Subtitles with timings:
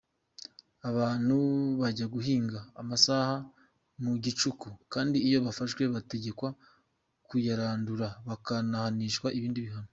[0.89, 1.37] Abantu
[1.81, 3.35] bajya guhinga amasaka
[4.03, 6.49] mu gicuku, kandi iyo bafashwe bategekwa
[7.27, 9.89] kuyarandura bakanahanishwa ibindi bihano.